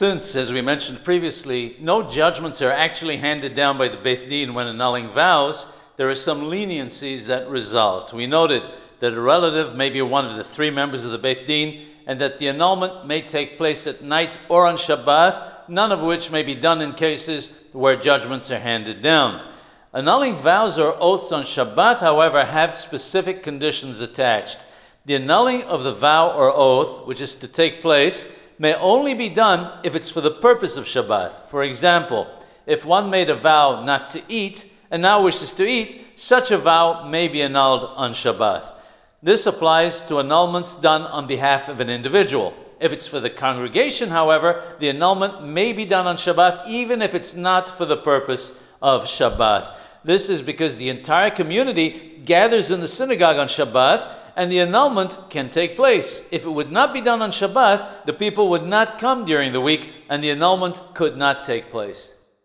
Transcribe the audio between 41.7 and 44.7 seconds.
of an individual. If it's for the congregation, however,